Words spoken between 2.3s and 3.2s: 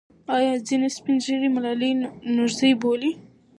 نورزۍ بولي؟